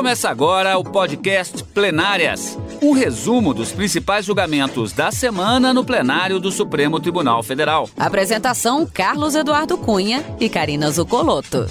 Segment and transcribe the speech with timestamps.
[0.00, 6.50] Começa agora o podcast Plenárias um resumo dos principais julgamentos da semana no plenário do
[6.50, 7.86] Supremo Tribunal Federal.
[7.98, 11.66] Apresentação: Carlos Eduardo Cunha e Karina Zucolotto.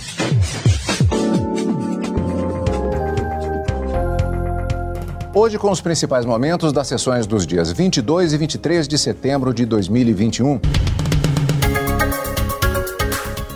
[5.33, 9.65] Hoje, com os principais momentos das sessões dos dias 22 e 23 de setembro de
[9.65, 10.61] 2021.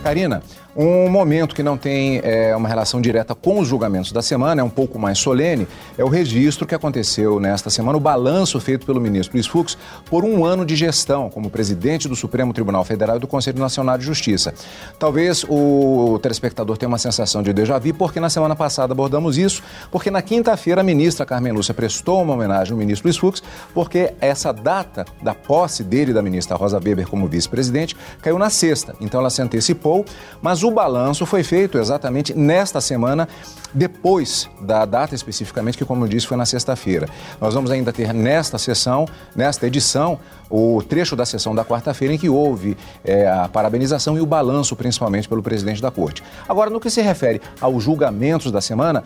[0.02, 0.42] Karina,
[0.76, 4.64] um momento que não tem é, uma relação direta com os julgamentos da semana, é
[4.64, 9.00] um pouco mais solene, é o registro que aconteceu nesta semana, o balanço feito pelo
[9.00, 13.20] ministro Luiz Fux por um ano de gestão como presidente do Supremo Tribunal Federal e
[13.20, 14.54] do Conselho Nacional de Justiça.
[14.98, 19.62] Talvez o telespectador tenha uma sensação de déjà vu, porque na semana passada abordamos isso,
[19.92, 24.14] porque na quinta-feira a ministra Carmen Lúcia prestou uma homenagem ao ministro Luiz Fux, porque
[24.20, 28.96] essa data da posse dele, da ministra Rosa Weber, como vice-presidente, caiu na sexta.
[29.00, 30.04] Então ela se antecipou,
[30.42, 33.28] mas o balanço foi feito exatamente nesta semana,
[33.74, 37.08] depois da data especificamente, que, como eu disse, foi na sexta-feira.
[37.40, 39.06] Nós vamos ainda ter nesta sessão,
[39.36, 44.22] nesta edição, o trecho da sessão da quarta-feira em que houve é, a parabenização e
[44.22, 46.24] o balanço, principalmente pelo presidente da corte.
[46.48, 49.04] Agora, no que se refere aos julgamentos da semana,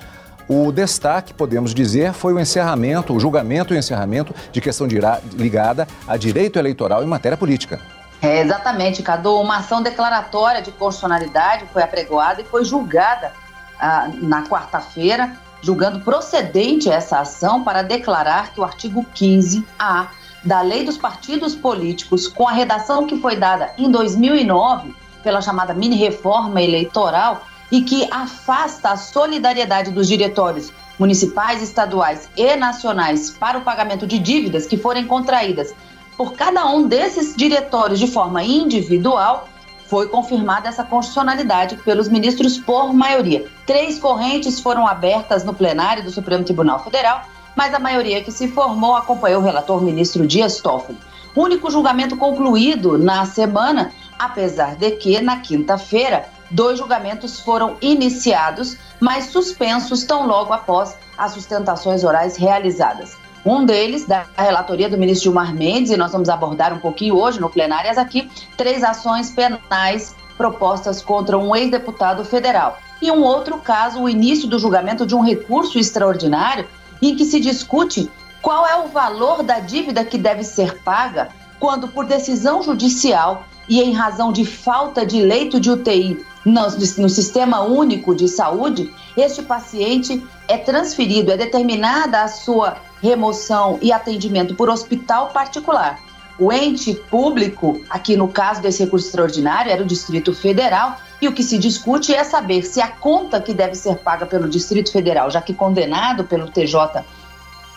[0.50, 4.98] o destaque, podemos dizer, foi o encerramento, o julgamento e o encerramento de questão de,
[5.36, 7.97] ligada a direito eleitoral em matéria política.
[8.22, 9.40] É, exatamente, Cadu.
[9.40, 13.32] Uma ação declaratória de constitucionalidade foi apregoada e foi julgada
[13.80, 20.08] ah, na quarta-feira, julgando procedente essa ação para declarar que o artigo 15A
[20.44, 25.74] da Lei dos Partidos Políticos, com a redação que foi dada em 2009 pela chamada
[25.74, 33.62] mini-reforma eleitoral e que afasta a solidariedade dos diretórios municipais, estaduais e nacionais para o
[33.62, 35.74] pagamento de dívidas que forem contraídas
[36.18, 39.48] por cada um desses diretórios de forma individual,
[39.86, 43.46] foi confirmada essa constitucionalidade pelos ministros por maioria.
[43.66, 47.22] Três correntes foram abertas no plenário do Supremo Tribunal Federal,
[47.56, 50.98] mas a maioria que se formou acompanhou o relator ministro Dias Toffoli.
[51.36, 59.26] Único julgamento concluído na semana, apesar de que, na quinta-feira, dois julgamentos foram iniciados, mas
[59.26, 63.16] suspensos tão logo após as sustentações orais realizadas.
[63.48, 67.40] Um deles, da relatoria do ministro Gilmar Mendes, e nós vamos abordar um pouquinho hoje
[67.40, 72.78] no plenárias aqui, três ações penais propostas contra um ex-deputado federal.
[73.02, 76.68] E um outro caso, o início do julgamento de um recurso extraordinário
[77.02, 81.88] em que se discute qual é o valor da dívida que deve ser paga quando,
[81.88, 87.62] por decisão judicial e em razão de falta de leito de UTI no, no Sistema
[87.62, 94.70] Único de Saúde, este paciente é transferido, é determinada a sua remoção e atendimento por
[94.70, 96.00] hospital particular.
[96.40, 101.34] O ente público, aqui no caso desse recurso extraordinário, era o Distrito Federal, e o
[101.34, 105.32] que se discute é saber se a conta que deve ser paga pelo Distrito Federal,
[105.32, 107.04] já que condenado pelo TJ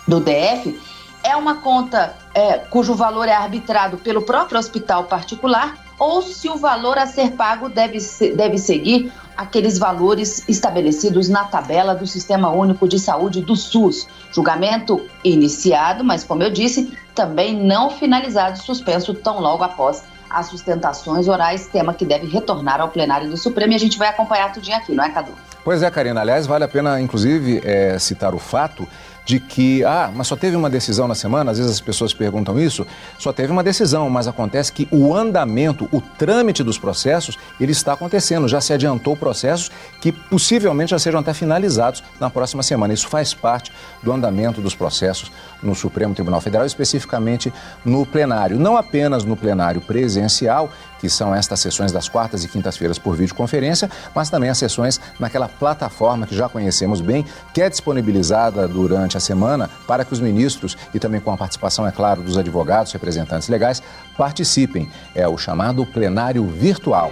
[0.06, 0.78] do DF,
[1.22, 6.56] é uma conta é, cujo valor é arbitrado pelo próprio hospital particular ou se o
[6.56, 7.98] valor a ser pago deve,
[8.34, 14.08] deve seguir aqueles valores estabelecidos na tabela do Sistema Único de Saúde do SUS.
[14.32, 21.28] Julgamento iniciado, mas como eu disse, também não finalizado, suspenso tão logo após as sustentações
[21.28, 24.76] orais, tema que deve retornar ao plenário do Supremo e a gente vai acompanhar tudinho
[24.76, 25.32] aqui, não é, Cadu?
[25.62, 26.22] Pois é, Karina.
[26.22, 28.88] Aliás, vale a pena, inclusive, é, citar o fato
[29.30, 32.58] de que, ah, mas só teve uma decisão na semana, às vezes as pessoas perguntam
[32.58, 32.84] isso,
[33.16, 37.92] só teve uma decisão, mas acontece que o andamento, o trâmite dos processos, ele está
[37.92, 39.70] acontecendo, já se adiantou processos
[40.00, 42.92] que possivelmente já sejam até finalizados na próxima semana.
[42.92, 43.70] Isso faz parte
[44.02, 45.30] do andamento dos processos
[45.62, 47.52] no Supremo Tribunal Federal, especificamente
[47.84, 48.58] no plenário.
[48.58, 53.90] Não apenas no plenário presencial, que são estas sessões das quartas e quintas-feiras por videoconferência,
[54.14, 59.20] mas também as sessões naquela plataforma que já conhecemos bem, que é disponibilizada durante a
[59.20, 63.48] semana para que os ministros e também com a participação, é claro, dos advogados, representantes
[63.48, 63.82] legais,
[64.16, 64.88] participem.
[65.14, 67.10] É o chamado plenário virtual.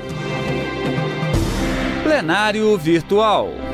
[2.04, 3.67] Plenário virtual.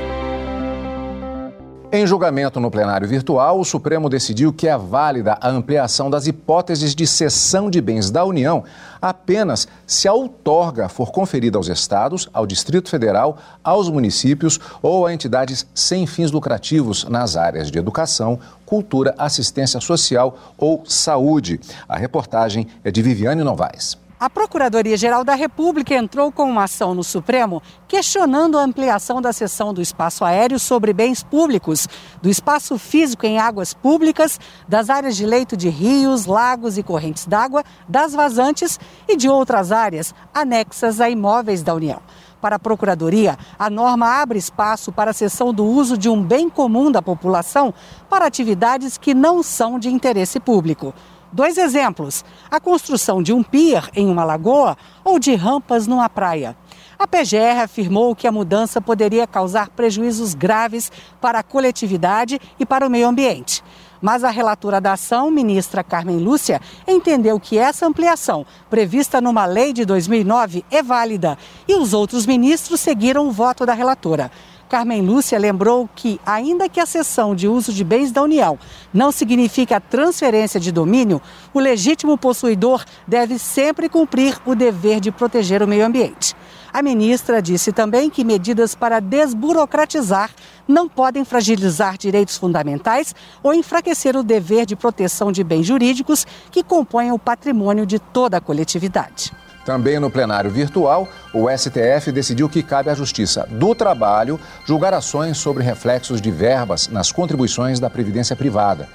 [1.95, 6.93] Em julgamento no plenário virtual, o Supremo decidiu que é válida a ampliação das hipóteses
[6.93, 8.65] de cessão de bens da União
[9.01, 15.15] apenas se a outorga for conferida aos estados, ao Distrito Federal, aos municípios ou a
[15.15, 21.61] entidades sem fins lucrativos nas áreas de educação, cultura, assistência social ou saúde.
[21.89, 24.04] A reportagem é de Viviane Novaes.
[24.19, 29.75] A Procuradoria-Geral da República entrou com uma ação no Supremo questionando a ampliação da seção
[29.75, 31.89] do espaço aéreo sobre bens públicos,
[32.23, 34.39] do espaço físico em águas públicas,
[34.69, 38.79] das áreas de leito de rios, lagos e correntes d'água, das vazantes
[39.09, 42.01] e de outras áreas anexas a imóveis da União.
[42.41, 46.49] Para a Procuradoria, a norma abre espaço para a cessão do uso de um bem
[46.49, 47.75] comum da população
[48.09, 50.95] para atividades que não são de interesse público.
[51.35, 56.57] Dois exemplos: a construção de um pier em uma lagoa ou de rampas numa praia.
[56.97, 62.87] A PGR afirmou que a mudança poderia causar prejuízos graves para a coletividade e para
[62.87, 63.65] o meio ambiente.
[64.01, 69.73] Mas a relatora da ação, ministra Carmen Lúcia, entendeu que essa ampliação, prevista numa lei
[69.73, 71.37] de 2009, é válida
[71.67, 74.31] e os outros ministros seguiram o voto da relatora.
[74.65, 78.59] Carmen Lúcia lembrou que, ainda que a cessão de uso de bens da União
[78.93, 81.21] não signifique a transferência de domínio,
[81.53, 86.35] o legítimo possuidor deve sempre cumprir o dever de proteger o meio ambiente.
[86.73, 90.31] A ministra disse também que medidas para desburocratizar
[90.67, 93.15] não podem fragilizar direitos fundamentais
[93.45, 98.39] ou enfraquecer o dever de proteção de bens jurídicos que compõem o patrimônio de toda
[98.39, 99.31] a coletividade.
[99.65, 105.39] Também no plenário virtual, o STF decidiu que cabe à Justiça do Trabalho julgar ações
[105.39, 108.89] sobre reflexos de verbas nas contribuições da Previdência Privada.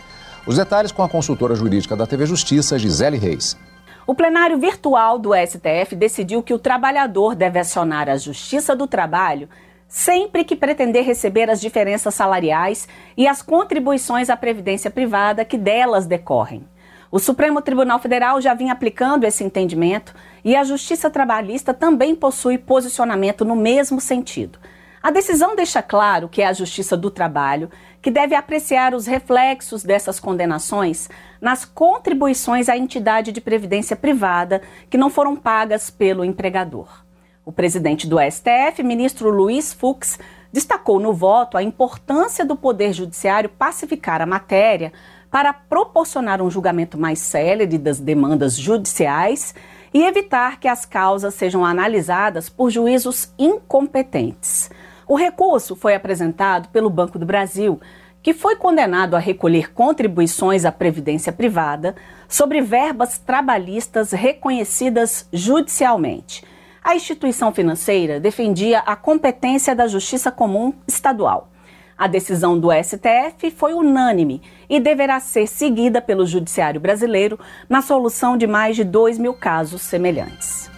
[0.45, 3.57] Os detalhes com a consultora jurídica da TV Justiça, Gisele Reis.
[4.05, 9.49] O plenário virtual do STF decidiu que o trabalhador deve acionar a Justiça do Trabalho
[9.89, 12.87] sempre que pretender receber as diferenças salariais
[13.17, 16.63] e as contribuições à previdência privada que delas decorrem.
[17.11, 20.13] O Supremo Tribunal Federal já vinha aplicando esse entendimento
[20.43, 24.59] e a Justiça Trabalhista também possui posicionamento no mesmo sentido.
[25.01, 27.69] A decisão deixa claro que é a Justiça do Trabalho
[28.01, 31.09] que deve apreciar os reflexos dessas condenações
[31.39, 37.03] nas contribuições à entidade de previdência privada que não foram pagas pelo empregador.
[37.45, 40.19] O presidente do STF, ministro Luiz Fux,
[40.51, 44.91] destacou no voto a importância do Poder Judiciário pacificar a matéria
[45.31, 49.53] para proporcionar um julgamento mais célere das demandas judiciais
[49.93, 54.69] e evitar que as causas sejam analisadas por juízos incompetentes.
[55.07, 57.79] O recurso foi apresentado pelo Banco do Brasil,
[58.21, 61.95] que foi condenado a recolher contribuições à previdência privada
[62.27, 66.43] sobre verbas trabalhistas reconhecidas judicialmente.
[66.83, 71.49] A instituição financeira defendia a competência da Justiça Comum Estadual.
[71.99, 77.37] A decisão do STF foi unânime e deverá ser seguida pelo Judiciário Brasileiro
[77.67, 80.71] na solução de mais de 2 mil casos semelhantes.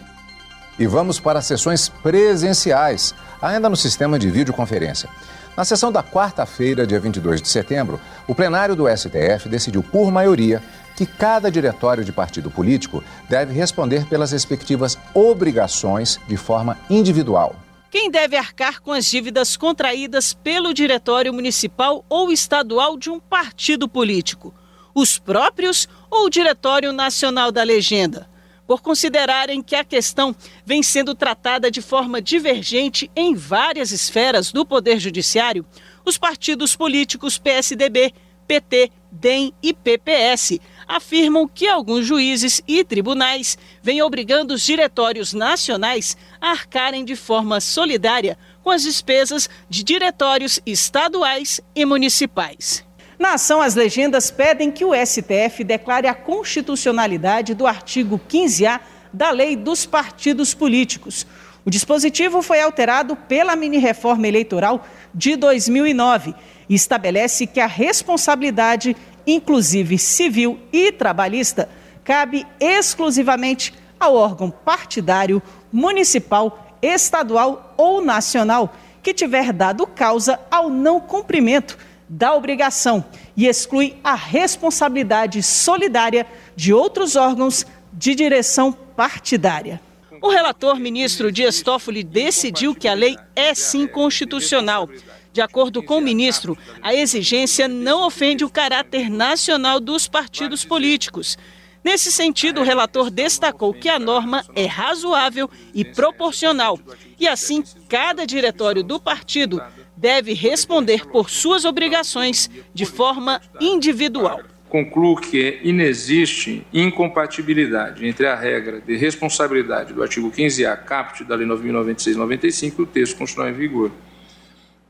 [0.80, 5.08] E vamos para sessões presenciais, ainda no sistema de videoconferência.
[5.56, 10.60] Na sessão da quarta-feira, dia 22 de setembro, o plenário do STF decidiu por maioria
[10.96, 17.56] que cada diretório de partido político deve responder pelas respectivas obrigações de forma individual.
[17.92, 23.86] Quem deve arcar com as dívidas contraídas pelo diretório municipal ou estadual de um partido
[23.86, 24.54] político?
[24.96, 28.30] Os próprios ou o Diretório Nacional da Legenda?
[28.66, 30.34] Por considerarem que a questão
[30.66, 35.66] vem sendo tratada de forma divergente em várias esferas do Poder Judiciário,
[36.06, 38.14] os partidos políticos PSDB,
[38.48, 40.62] PT, DEM e PPS
[40.92, 47.62] afirmam que alguns juízes e tribunais vêm obrigando os diretórios nacionais a arcarem de forma
[47.62, 52.86] solidária com as despesas de diretórios estaduais e municipais.
[53.18, 58.82] Na ação, as legendas pedem que o STF declare a constitucionalidade do artigo 15A
[59.14, 61.26] da Lei dos Partidos Políticos.
[61.64, 66.34] O dispositivo foi alterado pela mini-reforma eleitoral de 2009
[66.68, 68.96] e estabelece que a responsabilidade
[69.26, 71.70] inclusive civil e trabalhista,
[72.04, 78.74] cabe exclusivamente ao órgão partidário, municipal, estadual ou nacional
[79.04, 83.06] que tiver dado causa ao não cumprimento da obrigação
[83.38, 89.80] e exclui a responsabilidade solidária de outros órgãos de direção partidária.
[90.22, 94.88] O relator ministro Dias Toffoli decidiu que a lei é sim constitucional
[95.34, 101.38] de acordo com o ministro, a exigência não ofende o caráter nacional dos partidos políticos.
[101.84, 106.80] Nesse sentido, o relator destacou que a norma é razoável e proporcional,
[107.20, 109.62] e assim cada diretório do partido
[109.98, 114.42] deve responder por suas obrigações de forma individual.
[114.70, 121.48] Concluo que inexiste incompatibilidade entre a regra de responsabilidade do artigo 15A caput da Lei
[121.48, 123.92] 9.096-95 e o texto constitucional em vigor.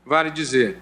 [0.04, 0.78] Vale dizer,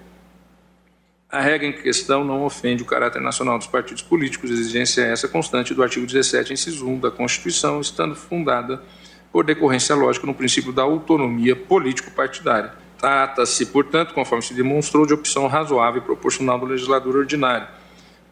[1.31, 5.75] a regra em questão não ofende o caráter nacional dos partidos políticos, exigência essa constante
[5.75, 8.83] do artigo 17, inciso 1 da Constituição, estando fundada
[9.31, 12.73] por decorrência lógica no princípio da autonomia político-partidária.
[12.99, 17.69] Trata-se, portanto, conforme se demonstrou, de opção razoável e proporcional do legislador ordinário,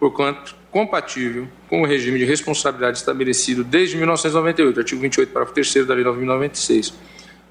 [0.01, 5.95] porquanto compatível com o regime de responsabilidade estabelecido desde 1998, artigo 28, parágrafo 3 da
[5.95, 6.95] Lei 9.096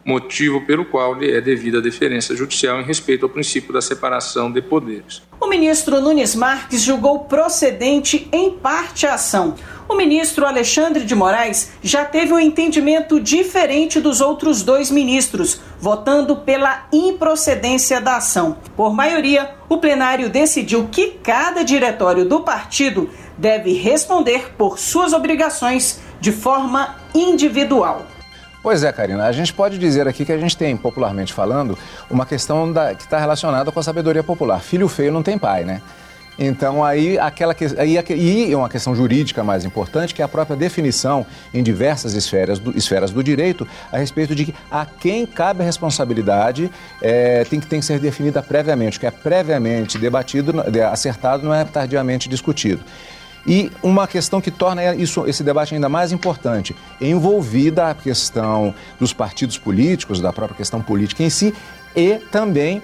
[0.07, 4.49] motivo pelo qual lhe é devida a deferência judicial em respeito ao princípio da separação
[4.49, 5.21] de poderes.
[5.37, 9.55] O ministro Nunes Marques julgou procedente em parte a ação.
[9.89, 16.37] O ministro Alexandre de Moraes já teve um entendimento diferente dos outros dois ministros, votando
[16.37, 18.57] pela improcedência da ação.
[18.77, 25.99] Por maioria, o plenário decidiu que cada diretório do partido deve responder por suas obrigações
[26.19, 28.16] de forma individual.
[28.61, 31.77] Pois é, Karina, a gente pode dizer aqui que a gente tem, popularmente falando,
[32.09, 34.59] uma questão da, que está relacionada com a sabedoria popular.
[34.59, 35.81] Filho feio não tem pai, né?
[36.39, 40.55] Então, aí, aquela que, aí, e uma questão jurídica mais importante, que é a própria
[40.55, 45.63] definição em diversas esferas do, esferas do direito a respeito de que a quem cabe
[45.63, 46.69] a responsabilidade
[47.01, 51.63] é, tem, que, tem que ser definida previamente, que é previamente debatido, acertado, não é
[51.65, 52.83] tardiamente discutido.
[53.45, 59.13] E uma questão que torna isso, esse debate ainda mais importante, envolvida a questão dos
[59.13, 61.53] partidos políticos, da própria questão política em si,
[61.95, 62.81] e também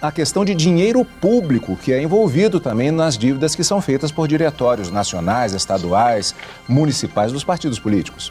[0.00, 4.28] a questão de dinheiro público, que é envolvido também nas dívidas que são feitas por
[4.28, 6.34] diretórios nacionais, estaduais,
[6.68, 8.30] municipais dos partidos políticos.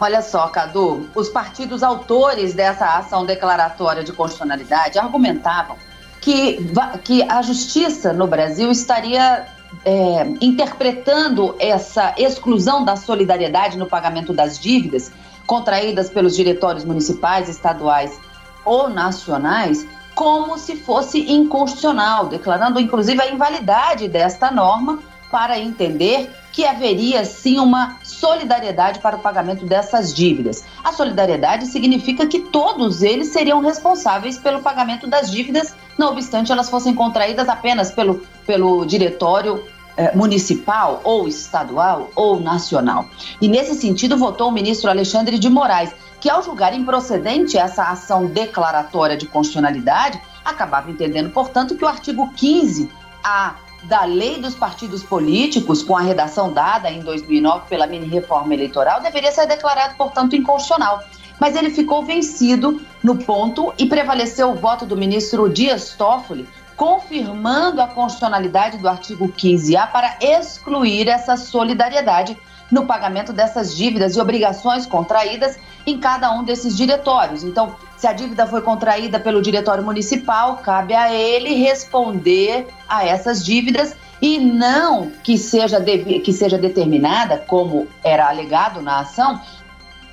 [0.00, 5.76] Olha só, Cadu, os partidos autores dessa ação declaratória de constitucionalidade argumentavam
[6.20, 6.58] que,
[7.02, 9.46] que a justiça no Brasil estaria
[9.84, 15.12] é, interpretando essa exclusão da solidariedade no pagamento das dívidas
[15.46, 18.18] contraídas pelos diretórios municipais, estaduais
[18.64, 24.98] ou nacionais como se fosse inconstitucional, declarando inclusive a invalidade desta norma
[25.30, 30.64] para entender que haveria sim uma solidariedade para o pagamento dessas dívidas.
[30.82, 36.70] A solidariedade significa que todos eles seriam responsáveis pelo pagamento das dívidas, não obstante elas
[36.70, 39.64] fossem contraídas apenas pelo, pelo diretório
[39.96, 43.06] eh, municipal ou estadual ou nacional.
[43.40, 48.26] E nesse sentido votou o ministro Alexandre de Moraes, que ao julgar improcedente essa ação
[48.26, 52.88] declaratória de constitucionalidade, acabava entendendo, portanto, que o artigo 15
[53.22, 59.00] A da Lei dos Partidos Políticos, com a redação dada em 2009 pela mini-reforma eleitoral,
[59.00, 61.02] deveria ser declarado, portanto, inconstitucional.
[61.38, 67.80] Mas ele ficou vencido no ponto e prevaleceu o voto do ministro Dias Toffoli, confirmando
[67.80, 72.36] a constitucionalidade do artigo 15A para excluir essa solidariedade
[72.70, 77.42] no pagamento dessas dívidas e obrigações contraídas em cada um desses diretórios.
[77.42, 83.44] Então, se a dívida foi contraída pelo diretório municipal, cabe a ele responder a essas
[83.44, 89.40] dívidas e não que seja, que seja determinada, como era alegado na ação,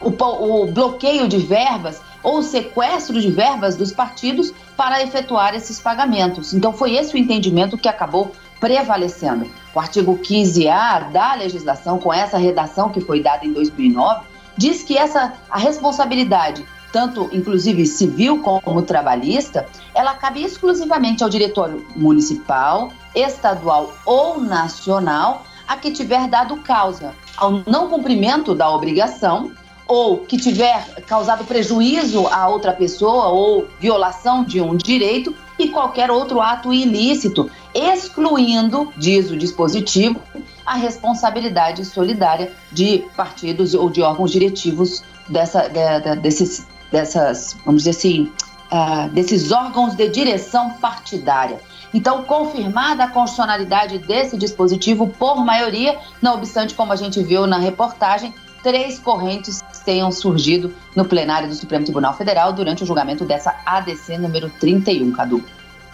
[0.01, 6.53] o, o bloqueio de verbas ou sequestro de verbas dos partidos para efetuar esses pagamentos.
[6.53, 9.49] Então, foi esse o entendimento que acabou prevalecendo.
[9.73, 14.25] O artigo 15A da legislação, com essa redação que foi dada em 2009,
[14.57, 21.85] diz que essa a responsabilidade tanto inclusive civil como trabalhista, ela cabe exclusivamente ao diretório
[21.93, 29.51] municipal, estadual ou nacional a que tiver dado causa ao não cumprimento da obrigação
[29.87, 36.11] ou que tiver causado prejuízo a outra pessoa ou violação de um direito e qualquer
[36.11, 40.19] outro ato ilícito, excluindo, diz o dispositivo,
[40.65, 47.83] a responsabilidade solidária de partidos ou de órgãos diretivos dessa, de, de, desses dessas, vamos
[47.83, 48.31] dizer assim,
[48.71, 51.59] uh, desses órgãos de direção partidária.
[51.93, 57.57] Então, confirmada a constitucionalidade desse dispositivo por maioria, não obstante, como a gente viu na
[57.57, 63.55] reportagem, três correntes tenham surgido no plenário do Supremo Tribunal Federal durante o julgamento dessa
[63.65, 65.43] ADC número 31, Cadu.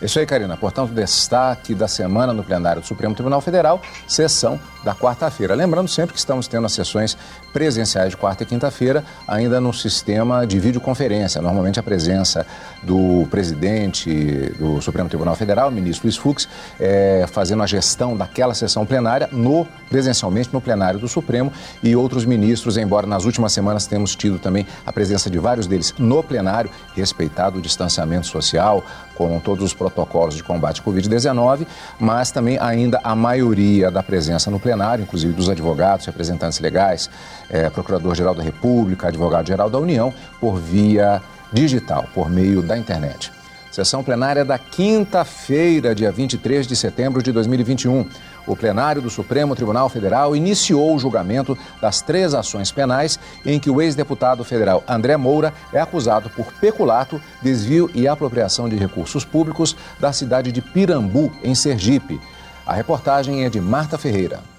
[0.02, 0.58] Isso aí, Karina.
[0.58, 5.54] Portanto, destaque da semana no plenário do Supremo Tribunal Federal, sessão da quarta-feira.
[5.56, 7.18] Lembrando sempre que estamos tendo as sessões
[7.54, 11.42] presenciais de quarta e quinta-feira, ainda no sistema de videoconferência.
[11.42, 12.46] Normalmente a presença
[12.82, 16.48] do presidente do Supremo Tribunal Federal, o ministro Luiz Fux,
[16.80, 21.52] é, fazendo a gestão daquela sessão plenária no presencialmente no plenário do Supremo
[21.84, 25.94] e outros ministros, embora nas últimas semanas temos tido também a presença de vários deles
[26.00, 28.84] no plenário, respeitado o distanciamento social,
[29.16, 31.68] com todos os protocolos de combate à Covid-19,
[32.00, 34.71] mas também ainda a maioria da presença no plenário,
[35.02, 37.10] inclusive dos advogados, representantes legais,
[37.50, 43.32] é, Procurador-Geral da República, Advogado-Geral da União, por via digital, por meio da internet.
[43.72, 48.06] Sessão plenária da quinta-feira, dia 23 de setembro de 2021
[48.48, 53.70] o plenário do Supremo Tribunal Federal iniciou o julgamento das três ações penais em que
[53.70, 59.76] o ex-deputado federal André Moura é acusado por peculato, desvio e apropriação de recursos públicos
[60.00, 62.20] da cidade de Pirambu, em Sergipe.
[62.66, 64.51] A reportagem é de Marta Ferreira.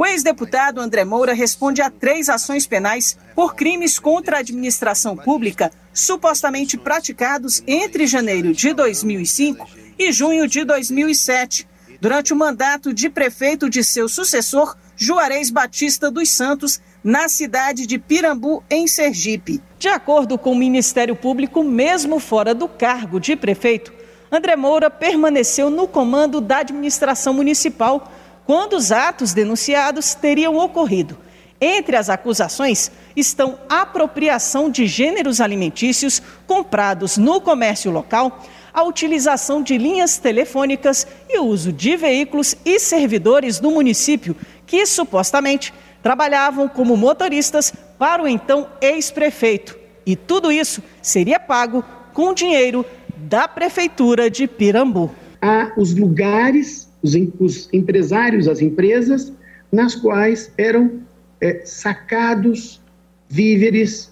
[0.00, 5.70] O ex-deputado André Moura responde a três ações penais por crimes contra a administração pública
[5.92, 11.68] supostamente praticados entre janeiro de 2005 e junho de 2007,
[12.00, 17.98] durante o mandato de prefeito de seu sucessor, Juarez Batista dos Santos, na cidade de
[17.98, 19.60] Pirambu, em Sergipe.
[19.78, 23.92] De acordo com o Ministério Público, mesmo fora do cargo de prefeito,
[24.32, 28.10] André Moura permaneceu no comando da administração municipal
[28.50, 31.16] quando os atos denunciados teriam ocorrido.
[31.60, 38.42] Entre as acusações estão apropriação de gêneros alimentícios comprados no comércio local,
[38.74, 44.84] a utilização de linhas telefônicas e o uso de veículos e servidores do município que
[44.84, 49.78] supostamente trabalhavam como motoristas para o então ex-prefeito.
[50.04, 52.84] E tudo isso seria pago com dinheiro
[53.16, 55.08] da Prefeitura de Pirambu.
[55.40, 59.32] Há os lugares, os, os empresários, as empresas,
[59.72, 61.00] nas quais eram
[61.40, 62.80] é, sacados
[63.28, 64.10] víveres,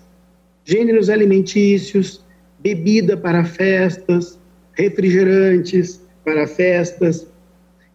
[0.64, 2.24] gêneros alimentícios,
[2.60, 4.38] bebida para festas,
[4.72, 7.26] refrigerantes para festas,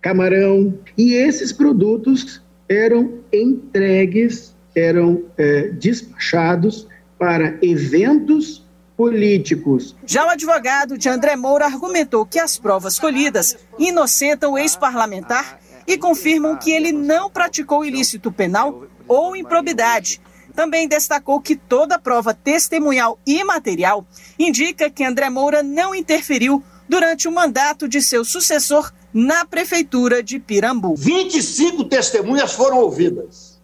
[0.01, 0.77] camarão.
[0.97, 8.62] E esses produtos eram entregues, eram é, despachados para eventos
[8.95, 9.95] políticos.
[10.05, 15.97] Já o advogado de André Moura argumentou que as provas colhidas inocentam o ex-parlamentar e
[15.97, 20.21] confirmam que ele não praticou ilícito penal ou improbidade.
[20.55, 24.05] Também destacou que toda prova testemunhal e material
[24.38, 30.39] indica que André Moura não interferiu durante o mandato de seu sucessor na prefeitura de
[30.39, 30.95] Pirambu.
[30.95, 33.59] 25 testemunhas foram ouvidas.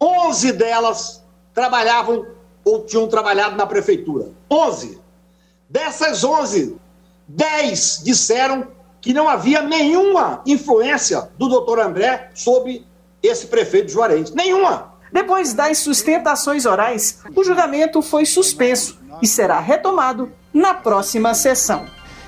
[0.00, 1.22] 11 delas
[1.52, 2.26] trabalhavam
[2.64, 4.28] ou tinham trabalhado na prefeitura.
[4.50, 5.00] 11.
[5.68, 6.76] Dessas 11,
[7.28, 8.68] 10 disseram
[9.00, 12.84] que não havia nenhuma influência do doutor André sobre
[13.22, 14.30] esse prefeito Juarez.
[14.32, 14.90] Nenhuma.
[15.12, 21.86] Depois das sustentações orais, o julgamento foi suspenso e será retomado na próxima sessão.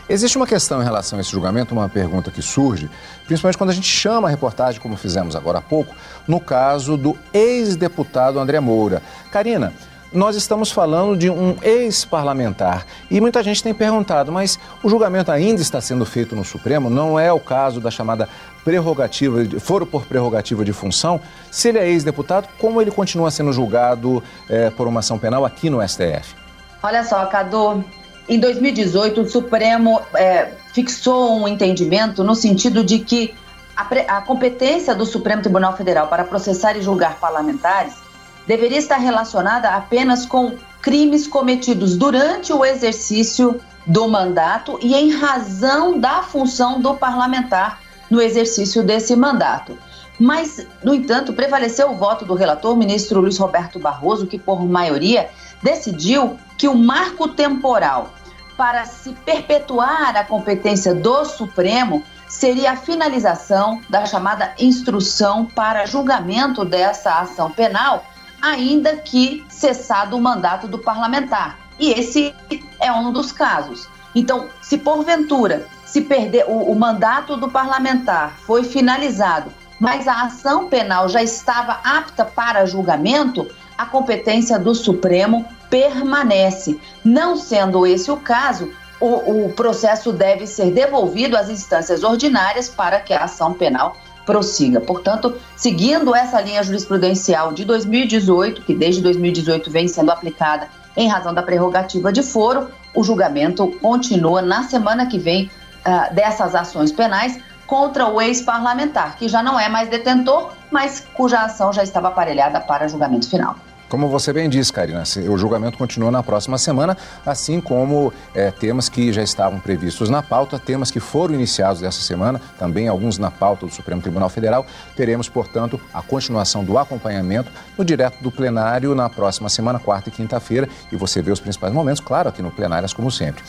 [0.09, 2.91] Existe uma questão em relação a esse julgamento, uma pergunta que surge,
[3.27, 5.95] principalmente quando a gente chama a reportagem, como fizemos agora há pouco,
[6.27, 9.01] no caso do ex-deputado André Moura.
[9.31, 9.73] Karina,
[10.13, 15.61] nós estamos falando de um ex-parlamentar e muita gente tem perguntado, mas o julgamento ainda
[15.61, 16.91] está sendo feito no Supremo?
[16.91, 18.29] Não é o caso da chamada
[18.65, 21.21] prerrogativa, foro por prerrogativa de função?
[21.51, 25.71] Se ele é ex-deputado, como ele continua sendo julgado é, por uma ação penal aqui
[25.71, 26.35] no STF?
[26.83, 27.85] Olha só, Cadu,
[28.29, 33.35] em 2018, o Supremo é, fixou um entendimento no sentido de que
[33.77, 38.02] a, a competência do Supremo Tribunal Federal para processar e julgar parlamentares
[38.47, 45.99] deveria estar relacionada apenas com crimes cometidos durante o exercício do mandato e em razão
[45.99, 49.77] da função do parlamentar no exercício desse mandato.
[50.19, 55.31] Mas, no entanto, prevaleceu o voto do relator, ministro Luiz Roberto Barroso, que, por maioria,
[55.63, 58.13] decidiu que o marco temporal
[58.57, 66.65] para se perpetuar a competência do Supremo seria a finalização da chamada instrução para julgamento
[66.65, 68.05] dessa ação penal,
[68.43, 71.59] ainda que cessado o mandato do parlamentar.
[71.79, 72.35] E esse
[72.81, 73.89] é um dos casos.
[74.15, 80.69] Então, se porventura se perder o, o mandato do parlamentar foi finalizado, mas a ação
[80.69, 86.81] penal já estava apta para julgamento, a competência do Supremo permanece.
[87.05, 93.01] Não sendo esse o caso, o, o, processo deve ser devolvido às instâncias ordinárias para
[93.01, 94.81] que a ação penal prossiga.
[94.81, 101.33] Portanto, seguindo essa linha jurisprudencial de 2018, que desde 2018 vem sendo aplicada em razão
[101.33, 105.51] da prerrogativa de foro, o julgamento continua na semana que vem
[105.87, 111.41] uh, dessas ações penais contra o ex-parlamentar, que já não é mais detentor, mas cuja
[111.41, 113.57] ação já estava aparelhada para julgamento final.
[113.93, 118.89] Como você bem disse, Karina, o julgamento continua na próxima semana, assim como é, temas
[118.89, 123.31] que já estavam previstos na pauta, temas que foram iniciados essa semana, também alguns na
[123.31, 124.65] pauta do Supremo Tribunal Federal.
[124.97, 130.13] Teremos, portanto, a continuação do acompanhamento no direto do plenário na próxima semana, quarta e
[130.13, 133.45] quinta-feira, e você vê os principais momentos, claro, aqui no Plenárias, como sempre.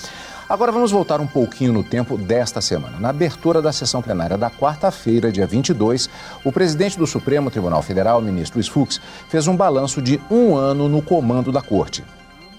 [0.48, 3.00] Agora vamos voltar um pouquinho no tempo desta semana.
[3.00, 6.10] Na abertura da sessão plenária da quarta-feira, dia 22,
[6.44, 10.90] o presidente do Supremo Tribunal Federal, ministro Luiz Fux, fez um balanço de um ano
[10.90, 12.04] no comando da corte.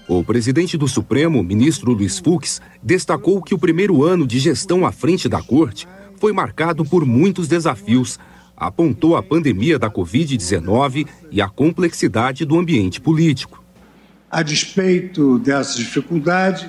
[0.07, 4.91] O presidente do Supremo, ministro Luiz Fux, destacou que o primeiro ano de gestão à
[4.91, 8.19] frente da corte foi marcado por muitos desafios.
[8.57, 13.63] Apontou a pandemia da Covid-19 e a complexidade do ambiente político.
[14.29, 16.67] A despeito dessas dificuldades,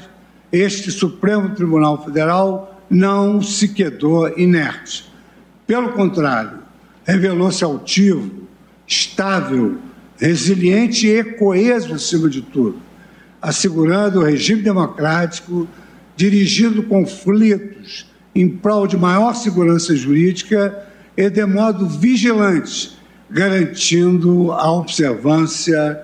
[0.57, 5.11] este Supremo Tribunal Federal não se quedou inerte.
[5.67, 6.61] Pelo contrário,
[7.05, 8.47] revelou-se altivo,
[8.87, 9.79] estável,
[10.19, 12.87] resiliente e coeso acima de tudo.
[13.41, 15.69] assegurando o regime democrático,
[16.17, 20.85] dirigindo conflitos em prol de maior segurança jurídica
[21.17, 22.99] e de modo vigilante,
[23.31, 26.03] garantindo a observância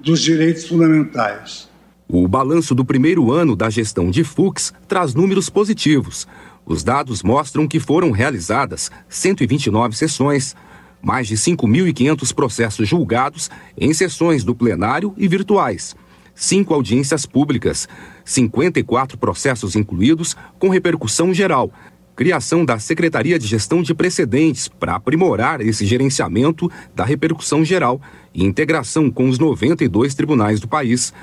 [0.00, 1.69] dos direitos fundamentais.
[2.12, 6.26] O balanço do primeiro ano da gestão de Fux traz números positivos.
[6.66, 10.56] Os dados mostram que foram realizadas 129 sessões,
[11.00, 15.94] mais de 5.500 processos julgados em sessões do plenário e virtuais,
[16.34, 17.88] cinco audiências públicas,
[18.24, 21.70] 54 processos incluídos com repercussão geral,
[22.16, 28.00] criação da Secretaria de Gestão de Precedentes para aprimorar esse gerenciamento da repercussão geral
[28.34, 31.14] e integração com os 92 tribunais do país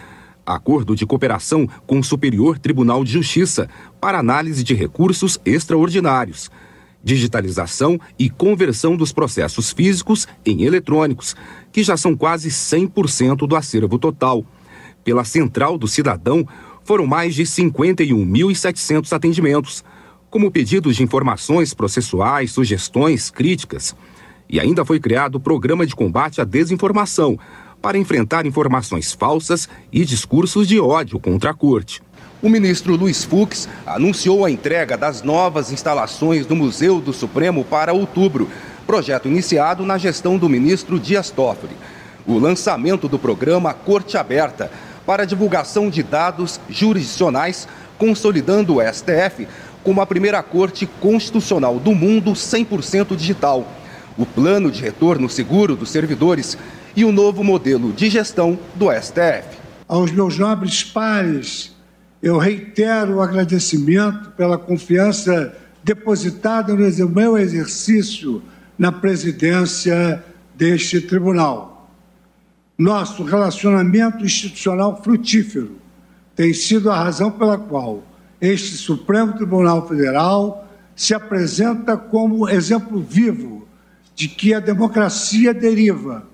[0.47, 6.49] acordo de cooperação com o Superior Tribunal de Justiça para análise de recursos extraordinários,
[7.03, 11.35] digitalização e conversão dos processos físicos em eletrônicos,
[11.71, 14.45] que já são quase 100% do acervo total.
[15.03, 16.47] Pela Central do Cidadão,
[16.83, 19.83] foram mais de 51.700 atendimentos,
[20.29, 23.95] como pedidos de informações processuais, sugestões, críticas.
[24.49, 27.37] E ainda foi criado o Programa de Combate à Desinformação,
[27.81, 32.01] para enfrentar informações falsas e discursos de ódio contra a corte.
[32.41, 37.93] O ministro Luiz Fux anunciou a entrega das novas instalações do Museu do Supremo para
[37.93, 38.47] outubro,
[38.85, 41.75] projeto iniciado na gestão do ministro Dias Toffoli.
[42.27, 44.71] O lançamento do programa Corte Aberta
[45.05, 49.47] para divulgação de dados jurisdicionais, consolidando o STF
[49.83, 53.65] como a primeira corte constitucional do mundo 100% digital.
[54.17, 56.57] O plano de retorno seguro dos servidores
[56.97, 59.55] e o novo modelo de gestão do STF.
[59.87, 61.71] Aos meus nobres pares,
[62.23, 68.41] eu reitero o agradecimento pela confiança depositada no meu exercício
[68.79, 70.23] na presidência
[70.55, 71.87] deste tribunal.
[72.75, 75.77] Nosso relacionamento institucional frutífero
[76.35, 78.03] tem sido a razão pela qual
[78.41, 83.67] este Supremo Tribunal Federal se apresenta como exemplo vivo
[84.15, 86.25] de que a democracia deriva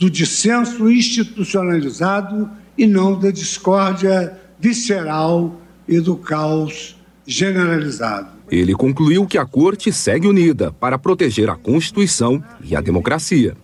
[0.00, 8.30] do dissenso institucionalizado e não da discórdia visceral e do caos generalizado.
[8.50, 13.54] Ele concluiu que a Corte segue unida para proteger a Constituição e a democracia.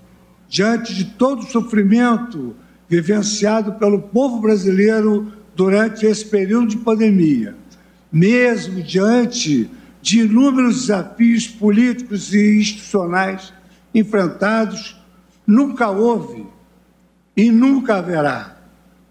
[0.46, 2.54] Diante de todo o sofrimento
[2.86, 7.56] vivenciado pelo povo brasileiro durante esse período de pandemia,
[8.12, 9.70] mesmo diante
[10.02, 13.54] de inúmeros desafios políticos e institucionais
[13.94, 14.96] enfrentados,
[15.46, 16.46] Nunca houve
[17.36, 18.56] e nunca haverá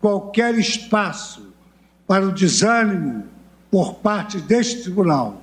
[0.01, 1.53] qualquer espaço
[2.05, 3.23] para o desânimo
[3.71, 5.41] por parte deste tribunal,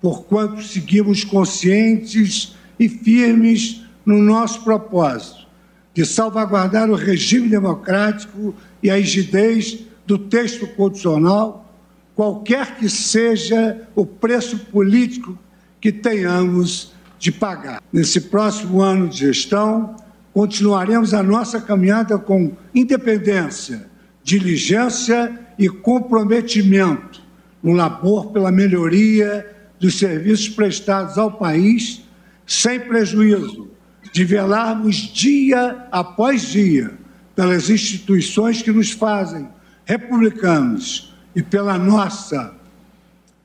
[0.00, 5.46] porquanto seguimos conscientes e firmes no nosso propósito
[5.92, 11.74] de salvaguardar o regime democrático e a rigidez do texto constitucional,
[12.14, 15.36] qualquer que seja o preço político
[15.80, 17.82] que tenhamos de pagar.
[17.92, 19.96] Nesse próximo ano de gestão,
[20.38, 23.90] continuaremos a nossa caminhada com independência,
[24.22, 27.20] diligência e comprometimento
[27.60, 29.44] no labor pela melhoria
[29.80, 32.04] dos serviços prestados ao país,
[32.46, 33.68] sem prejuízo
[34.12, 36.92] de velarmos dia após dia
[37.34, 39.48] pelas instituições que nos fazem
[39.84, 42.54] republicanos e pela nossa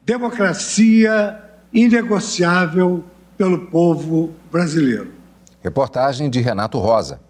[0.06, 1.41] democracia
[1.73, 3.03] inegociável
[3.36, 5.12] pelo povo brasileiro.
[5.63, 7.21] Reportagem de Renato Rosa.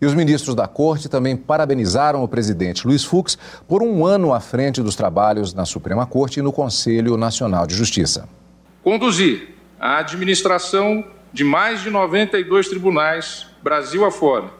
[0.00, 4.40] E os ministros da Corte também parabenizaram o presidente Luiz Fux por um ano à
[4.40, 8.28] frente dos trabalhos na Suprema Corte e no Conselho Nacional de Justiça.
[8.82, 14.50] Conduzir a administração de mais de 92 tribunais, Brasil afora,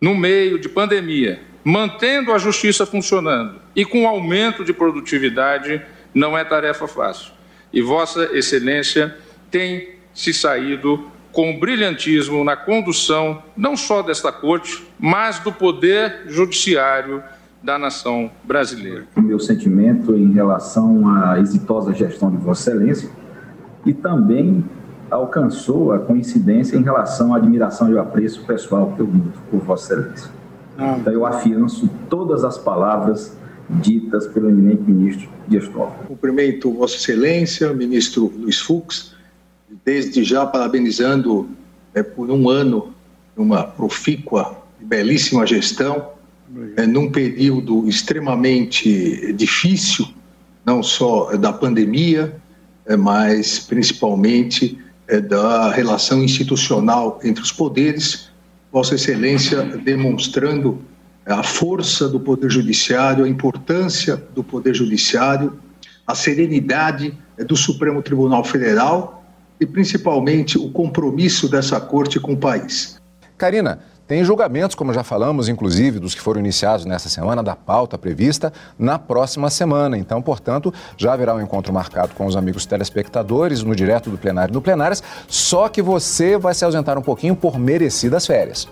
[0.00, 5.80] no meio de pandemia, mantendo a justiça funcionando e com aumento de produtividade,
[6.12, 7.32] não é tarefa fácil.
[7.72, 9.16] E Vossa Excelência
[9.50, 17.22] tem se saído com brilhantismo na condução não só desta corte, mas do poder judiciário
[17.62, 19.04] da nação brasileira.
[19.16, 23.08] O meu sentimento em relação à exitosa gestão de Vossa Excelência
[23.86, 24.64] e também
[25.10, 29.60] alcançou a coincidência em relação à admiração e ao apreço pessoal que eu nutro por
[29.60, 30.30] Vossa Excelência.
[30.76, 30.96] Ah.
[30.98, 33.36] Então eu afianço todas as palavras
[33.68, 36.08] ditas pelo eminente ministro Dias Toffoli.
[36.08, 39.14] Cumprimento Vossa Excelência, ministro Luiz Fux,
[39.84, 41.48] desde já parabenizando
[41.94, 42.94] é, por um ano
[43.36, 46.10] uma profícua e belíssima gestão,
[46.76, 50.06] é, num período extremamente difícil,
[50.64, 52.36] não só da pandemia,
[52.86, 58.30] é, mas principalmente é, da relação institucional entre os poderes.
[58.70, 60.82] Vossa Excelência demonstrando
[61.26, 65.58] a força do Poder Judiciário, a importância do Poder Judiciário,
[66.06, 69.21] a serenidade do Supremo Tribunal Federal
[69.62, 73.00] e, principalmente, o compromisso dessa Corte com o país.
[73.38, 77.96] Karina, tem julgamentos, como já falamos, inclusive, dos que foram iniciados nessa semana, da pauta
[77.96, 79.96] prevista na próxima semana.
[79.96, 84.52] Então, portanto, já haverá um encontro marcado com os amigos telespectadores no direto do plenário
[84.52, 88.68] no Plenárias, só que você vai se ausentar um pouquinho por merecidas férias.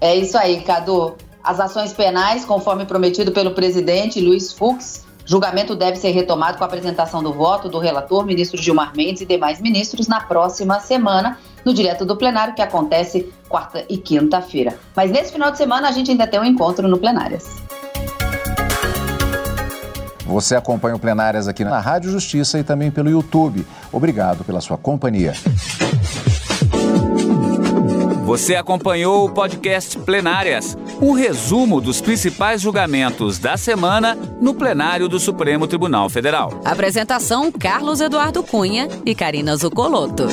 [0.00, 1.16] É isso aí, Cadu.
[1.42, 6.66] As ações penais, conforme prometido pelo presidente Luiz Fux, julgamento deve ser retomado com a
[6.66, 11.74] apresentação do voto do relator, ministro Gilmar Mendes e demais ministros na próxima semana, no
[11.74, 14.78] direto do plenário, que acontece quarta e quinta-feira.
[14.96, 17.46] Mas nesse final de semana a gente ainda tem um encontro no Plenárias.
[20.24, 23.66] Você acompanha o Plenárias aqui na Rádio Justiça e também pelo YouTube.
[23.92, 25.34] Obrigado pela sua companhia.
[28.24, 35.18] Você acompanhou o podcast Plenárias, um resumo dos principais julgamentos da semana no plenário do
[35.18, 36.60] Supremo Tribunal Federal.
[36.64, 40.26] Apresentação: Carlos Eduardo Cunha e Karina Zucolotto.